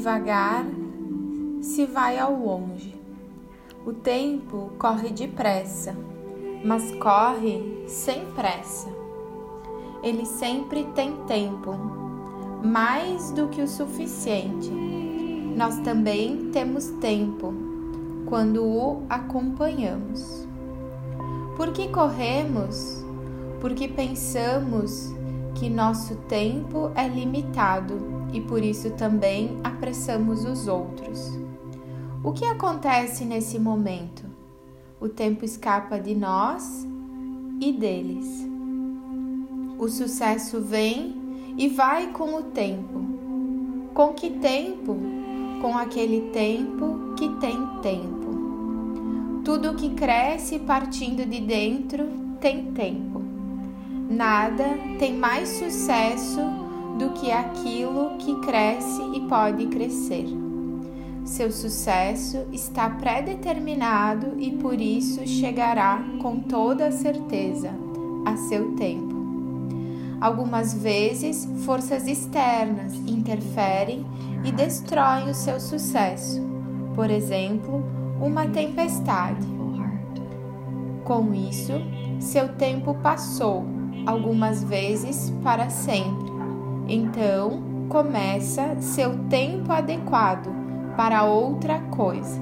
devagar 0.00 0.64
se 1.60 1.84
vai 1.84 2.18
ao 2.18 2.34
longe. 2.34 2.98
O 3.84 3.92
tempo 3.92 4.70
corre 4.78 5.10
depressa, 5.10 5.94
mas 6.64 6.90
corre 6.92 7.84
sem 7.86 8.24
pressa. 8.32 8.88
Ele 10.02 10.24
sempre 10.24 10.84
tem 10.94 11.12
tempo, 11.26 11.74
mais 12.64 13.30
do 13.32 13.48
que 13.48 13.60
o 13.60 13.68
suficiente. 13.68 14.70
Nós 15.54 15.78
também 15.80 16.50
temos 16.50 16.86
tempo 16.92 17.52
quando 18.24 18.64
o 18.64 19.02
acompanhamos. 19.10 20.48
Por 21.58 21.72
que 21.72 21.88
corremos? 21.88 23.04
Porque 23.60 23.86
pensamos 23.86 25.14
que 25.60 25.68
nosso 25.68 26.16
tempo 26.26 26.90
é 26.94 27.06
limitado 27.06 27.98
e 28.32 28.40
por 28.40 28.64
isso 28.64 28.92
também 28.92 29.58
apressamos 29.62 30.46
os 30.46 30.66
outros. 30.66 31.38
O 32.24 32.32
que 32.32 32.46
acontece 32.46 33.26
nesse 33.26 33.58
momento? 33.58 34.24
O 34.98 35.06
tempo 35.06 35.44
escapa 35.44 36.00
de 36.00 36.14
nós 36.14 36.86
e 37.60 37.74
deles. 37.74 38.48
O 39.78 39.86
sucesso 39.86 40.62
vem 40.62 41.14
e 41.58 41.68
vai 41.68 42.10
com 42.10 42.36
o 42.36 42.42
tempo. 42.44 43.04
Com 43.92 44.14
que 44.14 44.30
tempo? 44.30 44.96
Com 45.60 45.76
aquele 45.76 46.30
tempo 46.30 47.14
que 47.18 47.28
tem 47.38 47.66
tempo. 47.82 49.42
Tudo 49.44 49.74
que 49.74 49.90
cresce 49.90 50.58
partindo 50.58 51.26
de 51.26 51.38
dentro 51.38 52.08
tem 52.40 52.72
tempo. 52.72 53.09
Nada 54.10 54.64
tem 54.98 55.16
mais 55.16 55.48
sucesso 55.50 56.40
do 56.98 57.10
que 57.10 57.30
aquilo 57.30 58.16
que 58.18 58.34
cresce 58.40 59.00
e 59.14 59.20
pode 59.28 59.66
crescer. 59.66 60.26
Seu 61.24 61.52
sucesso 61.52 62.44
está 62.50 62.90
predeterminado 62.90 64.34
e 64.36 64.50
por 64.50 64.80
isso 64.80 65.24
chegará 65.28 66.02
com 66.20 66.40
toda 66.40 66.90
certeza 66.90 67.70
a 68.26 68.36
seu 68.36 68.72
tempo. 68.72 69.14
Algumas 70.20 70.74
vezes, 70.74 71.48
forças 71.64 72.08
externas 72.08 72.92
interferem 73.06 74.04
e 74.44 74.50
destroem 74.50 75.30
o 75.30 75.34
seu 75.34 75.60
sucesso. 75.60 76.42
Por 76.96 77.10
exemplo, 77.10 77.84
uma 78.20 78.46
tempestade. 78.48 79.46
Com 81.04 81.32
isso, 81.32 81.72
seu 82.18 82.48
tempo 82.56 82.94
passou, 83.02 83.64
algumas 84.06 84.62
vezes 84.64 85.32
para 85.42 85.68
sempre. 85.70 86.30
Então, 86.88 87.62
começa 87.88 88.76
seu 88.80 89.18
tempo 89.28 89.72
adequado 89.72 90.50
para 90.96 91.24
outra 91.24 91.80
coisa. 91.90 92.40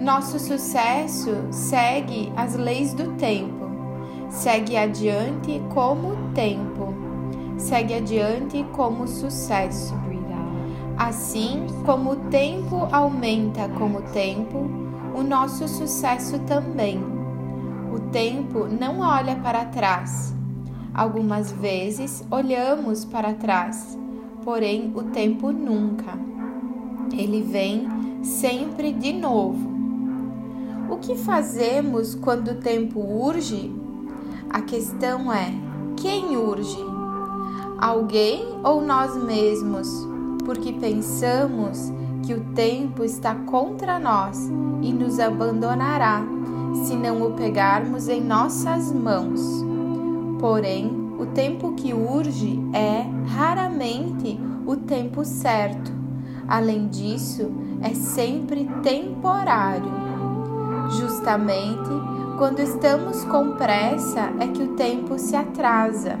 Nosso 0.00 0.38
sucesso 0.38 1.30
segue 1.50 2.32
as 2.36 2.54
leis 2.54 2.94
do 2.94 3.12
tempo, 3.16 3.66
segue 4.28 4.76
adiante 4.76 5.60
como 5.74 6.32
tempo, 6.34 6.94
segue 7.56 7.94
adiante 7.94 8.64
como 8.72 9.08
sucesso. 9.08 9.94
Assim 10.98 11.64
como 11.86 12.10
o 12.10 12.16
tempo 12.16 12.88
aumenta 12.90 13.68
como 13.68 14.02
tempo, 14.02 14.68
o 15.14 15.22
nosso 15.22 15.68
sucesso 15.68 16.40
também. 16.40 17.17
O 17.98 18.10
tempo 18.12 18.68
não 18.68 19.00
olha 19.00 19.34
para 19.34 19.64
trás. 19.64 20.32
Algumas 20.94 21.50
vezes 21.50 22.24
olhamos 22.30 23.04
para 23.04 23.34
trás, 23.34 23.98
porém 24.44 24.92
o 24.94 25.02
tempo 25.02 25.50
nunca 25.50 26.16
ele 27.12 27.42
vem 27.42 27.88
sempre 28.22 28.92
de 28.92 29.12
novo. 29.12 29.68
O 30.88 30.98
que 30.98 31.16
fazemos 31.16 32.14
quando 32.14 32.52
o 32.52 32.60
tempo 32.60 33.00
urge? 33.00 33.74
A 34.48 34.60
questão 34.60 35.32
é: 35.32 35.52
quem 35.96 36.36
urge? 36.36 36.78
Alguém 37.78 38.44
ou 38.62 38.80
nós 38.80 39.16
mesmos? 39.24 39.88
Porque 40.44 40.72
pensamos 40.72 41.92
que 42.24 42.32
o 42.32 42.44
tempo 42.54 43.02
está 43.02 43.34
contra 43.34 43.98
nós 43.98 44.48
e 44.82 44.92
nos 44.92 45.18
abandonará 45.18 46.22
se 46.86 46.94
não 46.94 47.22
o 47.22 47.32
pegarmos 47.34 48.08
em 48.08 48.20
nossas 48.22 48.92
mãos. 48.92 49.40
Porém, 50.38 50.90
o 51.18 51.26
tempo 51.26 51.72
que 51.72 51.92
urge 51.92 52.60
é 52.72 53.04
raramente 53.28 54.38
o 54.66 54.76
tempo 54.76 55.24
certo 55.24 55.98
Além 56.48 56.88
disso, 56.88 57.52
é 57.82 57.92
sempre 57.92 58.66
temporário. 58.82 59.92
Justamente 60.92 61.90
quando 62.38 62.60
estamos 62.60 63.22
com 63.24 63.52
pressa 63.52 64.32
é 64.40 64.46
que 64.48 64.62
o 64.62 64.68
tempo 64.68 65.18
se 65.18 65.36
atrasa. 65.36 66.18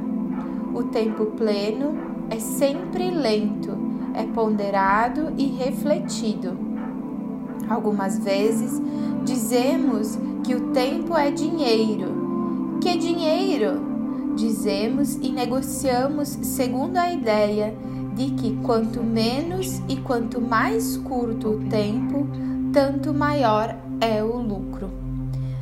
O 0.74 0.82
tempo 0.84 1.24
pleno 1.26 1.96
é 2.28 2.38
sempre 2.38 3.10
lento, 3.10 3.72
é 4.12 4.24
ponderado 4.24 5.32
e 5.38 5.46
refletido. 5.46 6.58
Algumas 7.70 8.18
vezes 8.18 8.82
dizemos 9.24 10.18
que 10.48 10.54
o 10.54 10.72
tempo 10.72 11.14
é 11.14 11.30
dinheiro. 11.30 12.78
Que 12.80 12.96
dinheiro? 12.96 14.34
Dizemos 14.34 15.16
e 15.16 15.28
negociamos 15.28 16.26
segundo 16.40 16.96
a 16.96 17.12
ideia 17.12 17.74
de 18.14 18.30
que 18.30 18.56
quanto 18.62 19.02
menos 19.02 19.82
e 19.90 19.96
quanto 19.96 20.40
mais 20.40 20.96
curto 20.96 21.50
o 21.50 21.68
tempo, 21.68 22.26
tanto 22.72 23.12
maior 23.12 23.76
é 24.00 24.24
o 24.24 24.38
lucro. 24.38 24.90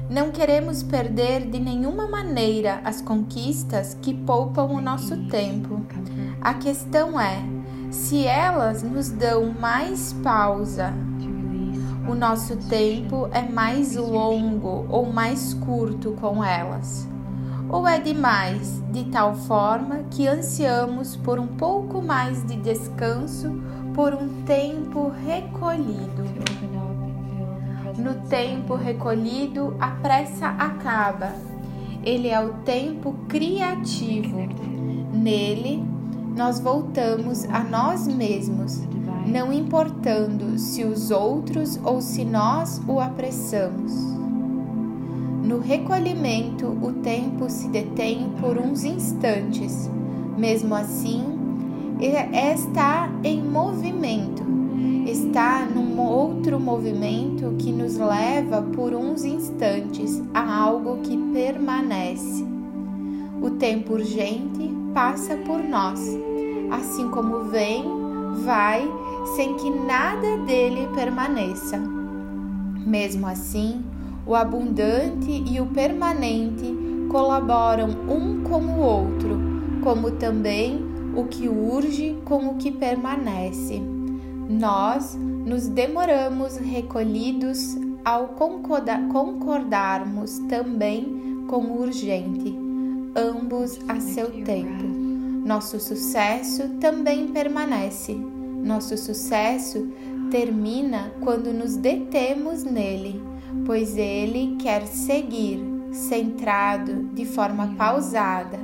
Não 0.08 0.30
queremos 0.30 0.84
perder 0.84 1.50
de 1.50 1.58
nenhuma 1.58 2.06
maneira 2.06 2.80
as 2.84 3.03
conquistas 3.03 3.98
que 4.00 4.14
poupam 4.14 4.66
o 4.66 4.80
nosso 4.80 5.16
tempo. 5.26 5.80
A 6.41 6.54
questão 6.54 7.18
é 7.18 7.42
se 7.91 8.24
elas 8.24 8.84
nos 8.84 9.08
dão 9.08 9.53
mais 9.53 10.12
pausa. 10.22 10.94
O 12.08 12.14
nosso 12.14 12.56
tempo 12.68 13.28
é 13.32 13.42
mais 13.42 13.96
longo 13.96 14.86
ou 14.88 15.12
mais 15.12 15.54
curto 15.54 16.12
com 16.12 16.42
elas 16.42 17.08
ou 17.68 17.86
é 17.86 17.98
demais, 17.98 18.82
de 18.92 19.04
tal 19.04 19.34
forma 19.34 20.04
que 20.10 20.26
ansiamos 20.26 21.16
por 21.16 21.38
um 21.38 21.46
pouco 21.46 22.00
mais 22.00 22.46
de 22.46 22.56
descanso 22.56 23.60
por 23.94 24.14
um 24.14 24.42
tempo 24.44 25.10
recolhido. 25.26 26.24
No 27.98 28.14
tempo 28.28 28.74
recolhido, 28.74 29.74
a 29.80 29.88
pressa 29.88 30.48
acaba. 30.48 31.32
Ele 32.04 32.28
é 32.28 32.38
o 32.40 32.52
tempo 32.64 33.14
criativo. 33.26 34.36
Nele, 35.12 35.82
nós 36.36 36.60
voltamos 36.60 37.44
a 37.46 37.60
nós 37.60 38.06
mesmos, 38.06 38.82
não 39.26 39.53
importando 39.53 40.59
se 40.59 40.84
os 40.84 41.10
outros 41.10 41.78
ou 41.82 42.00
se 42.00 42.25
nós 42.25 42.81
o 42.87 43.00
apressamos. 43.00 43.92
No 45.42 45.59
recolhimento, 45.59 46.66
o 46.66 46.92
tempo 47.03 47.48
se 47.48 47.69
detém 47.69 48.31
por 48.41 48.59
uns 48.59 48.84
instantes. 48.84 49.91
Mesmo 50.36 50.75
assim, 50.75 51.25
está 52.00 53.09
em 53.24 53.42
movimento, 53.42 54.42
está 55.06 55.65
num 55.65 56.00
outro 56.00 56.60
movimento 56.60 57.54
que 57.59 57.72
nos 57.72 57.97
leva 57.97 58.60
por 58.60 58.92
uns 58.92 59.24
instantes 59.24 60.22
a 60.34 60.60
algo 60.62 60.98
que 60.98 61.16
permanece. 61.33 62.45
O 63.41 63.50
tempo 63.50 63.95
urgente 63.95 64.71
passa 64.92 65.36
por 65.36 65.62
nós, 65.62 66.00
assim 66.71 67.09
como 67.09 67.45
vem, 67.45 67.84
vai, 68.45 68.86
sem 69.34 69.56
que 69.56 69.70
nada 69.70 70.36
dele 70.38 70.88
permaneça. 70.94 71.78
Mesmo 72.86 73.26
assim, 73.26 73.84
o 74.26 74.34
abundante 74.34 75.44
e 75.46 75.60
o 75.60 75.66
permanente 75.66 76.74
colaboram 77.10 77.88
um 78.08 78.42
com 78.42 78.60
o 78.60 78.80
outro, 78.80 79.38
como 79.82 80.12
também 80.12 80.80
o 81.16 81.24
que 81.24 81.48
urge 81.48 82.16
com 82.24 82.48
o 82.48 82.54
que 82.56 82.70
permanece. 82.70 83.82
Nós 84.48 85.16
nos 85.16 85.68
demoramos 85.68 86.56
recolhidos 86.56 87.76
ao 88.04 88.28
concordarmos 88.28 90.38
também 90.48 91.44
com 91.48 91.62
o 91.62 91.82
urgente, 91.82 92.56
ambos 93.16 93.80
a 93.88 93.98
seu 93.98 94.30
tempo. 94.44 94.84
Nosso 95.44 95.80
sucesso 95.80 96.68
também 96.80 97.28
permanece. 97.28 98.35
Nosso 98.66 98.98
sucesso 98.98 99.92
termina 100.28 101.13
quando 101.21 101.54
nos 101.54 101.77
detemos 101.77 102.65
nele, 102.65 103.22
pois 103.65 103.97
ele 103.97 104.57
quer 104.59 104.84
seguir, 104.89 105.60
centrado, 105.92 107.04
de 107.15 107.24
forma 107.24 107.77
pausada, 107.78 108.59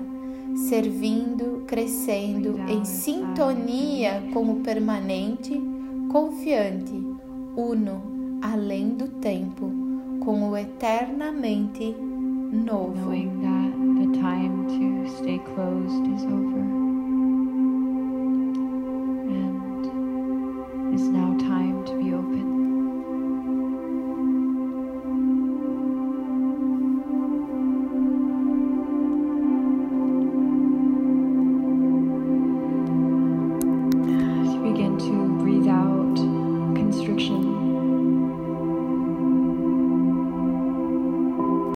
servindo, 0.69 1.63
crescendo 1.69 2.59
em 2.69 2.85
sintonia 2.85 4.25
com 4.35 4.51
o 4.51 4.57
permanente, 4.57 5.53
confiante, 6.11 7.01
uno, 7.57 8.41
além 8.43 8.97
do 8.97 9.07
tempo, 9.07 9.71
com 10.19 10.51
o 10.51 10.57
eternamente 10.57 11.95
novo. 12.53 13.05
Knowing 13.05 13.41
that 13.41 13.73
the 14.01 14.21
time 14.21 14.67
to 14.67 15.17
stay 15.17 15.39
closed 15.39 16.09
is 16.13 16.25
over. 16.25 16.82